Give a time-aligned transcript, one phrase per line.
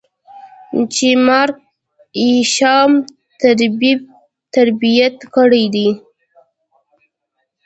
[0.93, 1.53] چې Mark
[2.35, 2.91] Isham
[3.39, 4.01] ترتيب
[5.35, 5.89] کړې ده.